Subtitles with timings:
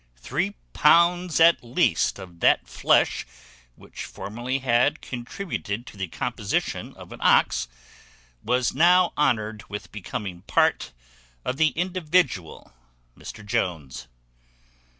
[0.17, 3.23] Three pounds at least of that flesh
[3.75, 7.67] which formerly had contributed to the composition of an ox
[8.43, 10.91] was now honoured with becoming part
[11.45, 12.73] of the individual
[13.15, 14.07] Mr Jones.